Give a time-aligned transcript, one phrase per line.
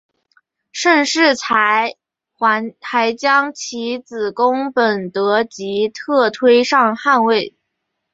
[0.71, 1.93] 盛世才
[2.79, 7.55] 还将其子恭本德吉特推上汗位。